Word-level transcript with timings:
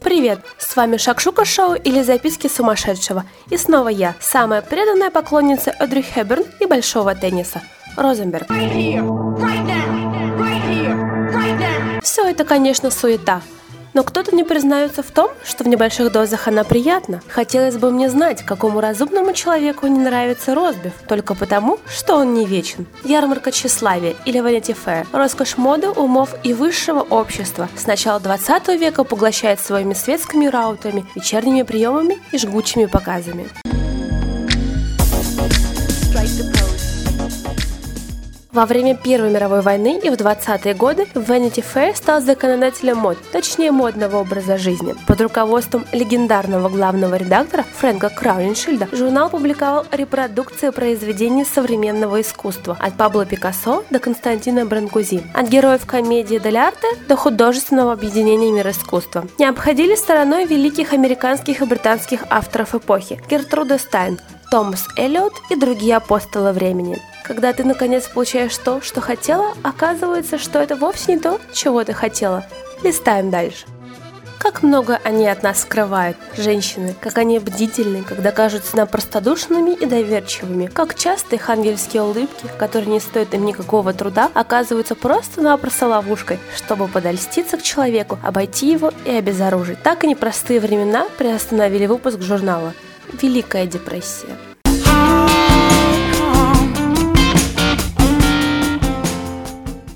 Привет! 0.00 0.40
С 0.58 0.76
вами 0.76 0.96
Шакшука 0.96 1.44
Шоу 1.44 1.74
или 1.74 2.02
Записки 2.02 2.46
сумасшедшего. 2.48 3.24
И 3.50 3.58
снова 3.58 3.88
я, 3.88 4.14
самая 4.18 4.62
преданная 4.62 5.10
поклонница 5.10 5.72
Одри 5.72 6.02
Хэбберн 6.02 6.44
и 6.58 6.64
большого 6.64 7.14
тенниса. 7.14 7.60
Розенберг. 7.96 8.46
Все 12.02 12.22
это, 12.28 12.44
конечно, 12.44 12.90
суета. 12.90 13.42
Но 13.92 14.04
кто-то 14.04 14.34
не 14.34 14.44
признается 14.44 15.02
в 15.02 15.10
том, 15.10 15.30
что 15.44 15.64
в 15.64 15.68
небольших 15.68 16.12
дозах 16.12 16.48
она 16.48 16.64
приятна. 16.64 17.22
Хотелось 17.28 17.76
бы 17.76 17.90
мне 17.90 18.08
знать, 18.08 18.42
какому 18.42 18.80
разумному 18.80 19.32
человеку 19.32 19.86
не 19.86 19.98
нравится 19.98 20.54
розбив, 20.54 20.92
только 21.08 21.34
потому, 21.34 21.78
что 21.88 22.16
он 22.16 22.34
не 22.34 22.46
вечен. 22.46 22.86
Ярмарка 23.04 23.50
тщеславия 23.50 24.14
или 24.24 24.40
Vanity 24.40 24.76
Fair– 24.76 25.06
роскошь 25.12 25.56
моды, 25.56 25.88
умов 25.88 26.34
и 26.44 26.54
высшего 26.54 27.00
общества 27.00 27.68
с 27.76 27.86
начала 27.86 28.20
20 28.20 28.68
века 28.80 29.04
поглощает 29.04 29.60
своими 29.60 29.94
светскими 29.94 30.46
раутами, 30.46 31.04
вечерними 31.14 31.62
приемами 31.62 32.18
и 32.32 32.38
жгучими 32.38 32.86
показами. 32.86 33.48
Во 38.52 38.66
время 38.66 38.96
Первой 38.96 39.30
мировой 39.30 39.60
войны 39.60 40.00
и 40.02 40.10
в 40.10 40.14
20-е 40.14 40.74
годы 40.74 41.06
Vanity 41.14 41.64
Fair 41.64 41.94
стал 41.94 42.20
законодателем 42.20 42.96
мод, 42.96 43.16
точнее 43.30 43.70
модного 43.70 44.16
образа 44.16 44.58
жизни. 44.58 44.96
Под 45.06 45.20
руководством 45.20 45.86
легендарного 45.92 46.68
главного 46.68 47.14
редактора 47.14 47.64
Фрэнка 47.76 48.08
Краулиншильда 48.08 48.88
журнал 48.90 49.30
публиковал 49.30 49.86
репродукции 49.92 50.70
произведений 50.70 51.44
современного 51.44 52.20
искусства 52.20 52.76
от 52.80 52.94
Пабло 52.94 53.24
Пикассо 53.24 53.84
до 53.90 54.00
Константина 54.00 54.66
Бранкузи, 54.66 55.22
от 55.32 55.48
героев 55.48 55.86
комедии 55.86 56.38
Дель 56.38 56.58
до 57.06 57.14
художественного 57.14 57.92
объединения 57.92 58.50
мира 58.50 58.72
искусства. 58.72 59.28
Не 59.38 59.46
обходили 59.46 59.94
стороной 59.94 60.44
великих 60.46 60.92
американских 60.92 61.62
и 61.62 61.66
британских 61.66 62.24
авторов 62.30 62.74
эпохи 62.74 63.22
Гертруда 63.30 63.78
Стайн, 63.78 64.18
Томас 64.50 64.88
Эллиот 64.96 65.34
и 65.50 65.54
другие 65.54 65.96
апостолы 65.96 66.50
времени. 66.50 66.98
Когда 67.30 67.52
ты 67.52 67.62
наконец 67.62 68.08
получаешь 68.08 68.56
то, 68.58 68.80
что 68.80 69.00
хотела, 69.00 69.54
оказывается, 69.62 70.36
что 70.36 70.58
это 70.58 70.74
вовсе 70.74 71.14
не 71.14 71.20
то, 71.20 71.40
чего 71.52 71.84
ты 71.84 71.92
хотела. 71.92 72.44
Листаем 72.82 73.30
дальше. 73.30 73.66
Как 74.40 74.64
много 74.64 74.98
они 75.04 75.28
от 75.28 75.44
нас 75.44 75.60
скрывают, 75.60 76.16
женщины, 76.36 76.92
как 77.00 77.18
они 77.18 77.38
бдительны, 77.38 78.02
когда 78.02 78.32
кажутся 78.32 78.76
нам 78.76 78.88
простодушными 78.88 79.70
и 79.70 79.86
доверчивыми, 79.86 80.66
как 80.66 80.96
часто 80.96 81.36
их 81.36 81.48
ангельские 81.48 82.02
улыбки, 82.02 82.46
которые 82.58 82.90
не 82.90 82.98
стоят 82.98 83.32
им 83.32 83.44
никакого 83.44 83.92
труда, 83.92 84.28
оказываются 84.34 84.96
просто-напросто 84.96 85.86
ловушкой, 85.86 86.40
чтобы 86.56 86.88
подольститься 86.88 87.58
к 87.58 87.62
человеку, 87.62 88.18
обойти 88.24 88.72
его 88.72 88.92
и 89.04 89.10
обезоружить. 89.12 89.80
Так 89.84 90.02
и 90.02 90.08
непростые 90.08 90.58
времена 90.58 91.06
приостановили 91.16 91.86
выпуск 91.86 92.20
журнала 92.22 92.74
«Великая 93.22 93.66
депрессия». 93.66 94.49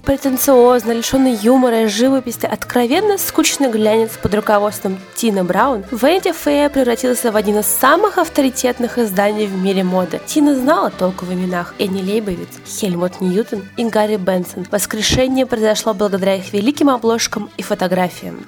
Претенциозно, 0.04 0.92
лишенный 0.92 1.34
юмора 1.34 1.82
и 1.82 1.86
живописи, 1.86 2.46
откровенно 2.46 3.18
скучный 3.18 3.70
глянец 3.70 4.10
под 4.22 4.34
руководством 4.34 4.98
Тины 5.14 5.44
Браун, 5.44 5.84
Vanity 5.90 6.34
Fair 6.34 6.70
превратился 6.70 7.32
в 7.32 7.36
один 7.36 7.58
из 7.58 7.66
самых 7.66 8.18
авторитетных 8.18 8.98
изданий 8.98 9.46
в 9.46 9.56
мире 9.56 9.82
моды. 9.82 10.20
Тина 10.26 10.54
знала 10.54 10.90
толк 10.90 11.22
в 11.22 11.32
именах 11.32 11.74
Энни 11.78 12.02
Лейбовиц, 12.02 12.48
Хельмут 12.66 13.20
Ньютон 13.20 13.68
и 13.76 13.84
Гарри 13.84 14.16
Бенсон. 14.16 14.66
Воскрешение 14.70 15.46
произошло 15.46 15.94
благодаря 15.94 16.36
их 16.36 16.52
великим 16.52 16.90
обложкам 16.90 17.50
и 17.56 17.62
фотографиям. 17.62 18.46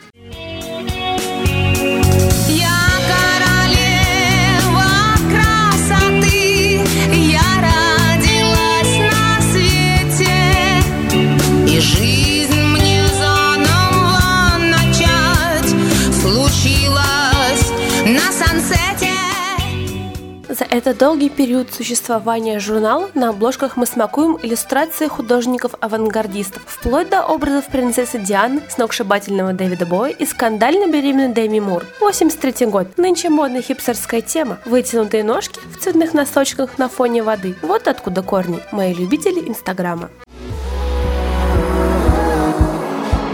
За 20.58 20.64
этот 20.64 20.96
долгий 20.96 21.28
период 21.28 21.74
существования 21.74 22.58
журнала 22.60 23.10
на 23.12 23.28
обложках 23.28 23.76
мы 23.76 23.84
смакуем 23.84 24.38
иллюстрации 24.42 25.06
художников-авангардистов, 25.06 26.62
вплоть 26.64 27.10
до 27.10 27.26
образов 27.26 27.66
принцессы 27.66 28.18
Дианы, 28.18 28.62
сногсшибательного 28.70 29.52
Дэвида 29.52 29.84
Боя 29.84 30.12
и 30.12 30.24
скандально 30.24 30.90
беременной 30.90 31.34
Дэми 31.34 31.60
Мур. 31.60 31.84
83 32.00 32.68
год. 32.68 32.96
Нынче 32.96 33.28
модная 33.28 33.60
хипстерская 33.60 34.22
тема. 34.22 34.58
Вытянутые 34.64 35.24
ножки 35.24 35.60
в 35.74 35.78
цветных 35.78 36.14
носочках 36.14 36.78
на 36.78 36.88
фоне 36.88 37.22
воды. 37.22 37.54
Вот 37.60 37.86
откуда 37.86 38.22
корни. 38.22 38.60
Мои 38.72 38.94
любители 38.94 39.40
Инстаграма. 39.46 40.08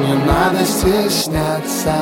Не 0.01 0.15
надо 0.27 0.65
стесняться 0.65 1.95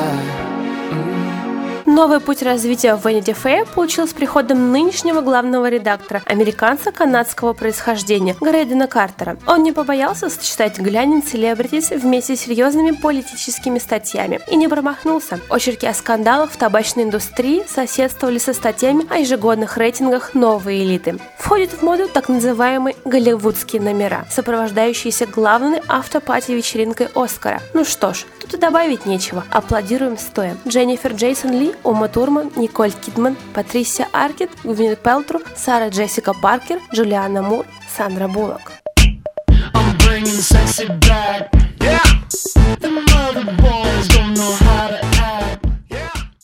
Новый 1.91 2.21
путь 2.21 2.41
развития 2.41 2.95
в 2.95 3.05
Vanity 3.05 3.35
Fair 3.35 3.67
получил 3.69 4.07
с 4.07 4.13
приходом 4.13 4.71
нынешнего 4.71 5.19
главного 5.19 5.67
редактора, 5.67 6.21
американца 6.25 6.93
канадского 6.93 7.51
происхождения 7.51 8.33
Грейдена 8.39 8.87
Картера. 8.87 9.37
Он 9.45 9.61
не 9.61 9.73
побоялся 9.73 10.29
сочетать 10.29 10.79
глянец 10.79 11.31
селебритис 11.31 11.89
вместе 11.89 12.37
с 12.37 12.39
серьезными 12.39 12.91
политическими 12.91 13.77
статьями 13.77 14.39
и 14.49 14.55
не 14.55 14.69
промахнулся. 14.69 15.41
Очерки 15.49 15.85
о 15.85 15.93
скандалах 15.93 16.51
в 16.51 16.55
табачной 16.55 17.03
индустрии 17.03 17.63
соседствовали 17.67 18.37
со 18.37 18.53
статьями 18.53 19.05
о 19.09 19.17
ежегодных 19.17 19.75
рейтингах 19.75 20.33
новой 20.33 20.83
элиты. 20.83 21.19
Входит 21.37 21.71
в 21.71 21.81
моду 21.81 22.07
так 22.07 22.29
называемые 22.29 22.95
голливудские 23.03 23.81
номера, 23.81 24.25
сопровождающиеся 24.31 25.25
главной 25.25 25.81
автопати 25.89 26.53
вечеринкой 26.53 27.09
Оскара. 27.13 27.61
Ну 27.73 27.83
что 27.83 28.13
ж, 28.13 28.23
тут 28.51 28.59
и 28.59 28.61
добавить 28.61 29.05
нечего. 29.05 29.43
Аплодируем 29.49 30.17
стоя. 30.17 30.57
Дженнифер 30.67 31.13
Джейсон 31.13 31.51
Ли 31.51 31.73
Ума 31.83 32.07
Турман, 32.07 32.51
Николь 32.55 32.91
Кидман, 32.91 33.35
Патрисия 33.53 34.07
Аркет, 34.11 34.49
Гвинет 34.63 34.99
Пелтру, 34.99 35.39
Сара 35.55 35.89
Джессика 35.89 36.33
Паркер, 36.33 36.79
Джулиана 36.93 37.41
Мур, 37.41 37.65
Сандра 37.95 38.27
Буллок. 38.27 38.73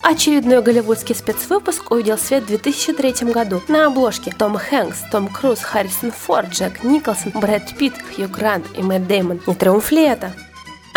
Очередной 0.02 0.62
голливудский 0.62 1.16
спецвыпуск 1.16 1.92
увидел 1.92 2.18
свет 2.18 2.44
в 2.44 2.48
2003 2.48 3.32
году. 3.34 3.62
На 3.68 3.88
обложке 3.88 4.32
Том 4.32 4.58
Хэнкс, 4.58 5.10
Том 5.12 5.28
Круз, 5.28 5.60
Харрисон 5.60 6.12
Форд, 6.12 6.52
Джек 6.52 6.84
Николсон, 6.84 7.34
Брэд 7.36 7.76
Питт, 7.78 7.96
Хью 8.16 8.30
Грант 8.30 8.66
и 8.78 8.82
Мэтт 8.82 9.08
Деймон. 9.08 9.42
Не 9.46 9.54
триумф 9.54 9.92
ли 9.92 10.04
это? 10.04 10.32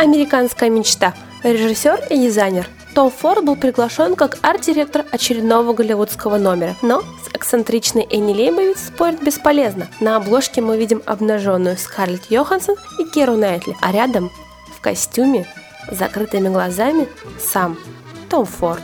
Американская 0.00 0.71
мечта. 0.71 1.12
Режиссер 1.43 2.06
и 2.09 2.16
дизайнер 2.16 2.66
том 2.94 3.11
Форд 3.11 3.44
был 3.44 3.55
приглашен 3.55 4.16
как 4.16 4.38
арт-директор 4.41 5.05
очередного 5.12 5.75
голливудского 5.75 6.38
номера, 6.38 6.75
но 6.81 7.03
с 7.03 7.28
эксцентричной 7.34 8.06
Энни 8.10 8.33
Лейбовиц 8.33 8.78
спорить 8.87 9.22
бесполезно. 9.22 9.89
На 10.00 10.16
обложке 10.16 10.62
мы 10.62 10.78
видим 10.78 11.03
обнаженную 11.05 11.77
Скарлетт 11.77 12.31
Йоханссон 12.31 12.77
и 12.99 13.05
Керу 13.10 13.37
Найтли, 13.37 13.77
а 13.83 13.93
рядом 13.93 14.31
в 14.75 14.81
костюме 14.81 15.47
с 15.91 15.99
закрытыми 15.99 16.49
глазами 16.49 17.06
сам 17.39 17.77
Том 18.31 18.47
Форд. 18.47 18.83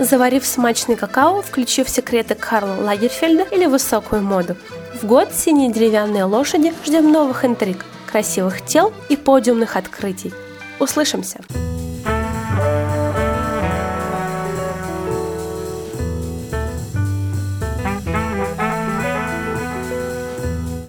Заварив 0.00 0.44
смачный 0.44 0.96
какао, 0.96 1.40
включив 1.40 1.88
секреты 1.88 2.34
Карла 2.34 2.82
Лагерфельда 2.82 3.44
или 3.44 3.66
высокую 3.66 4.22
моду. 4.22 4.56
В 5.00 5.06
год 5.06 5.32
синие 5.32 5.70
деревянные 5.72 6.24
лошади 6.24 6.74
ждем 6.84 7.12
новых 7.12 7.44
интриг– 7.44 7.84
красивых 8.10 8.64
тел 8.66 8.92
и 9.08 9.16
подиумных 9.16 9.76
открытий. 9.76 10.32
Услышимся! 10.80 11.38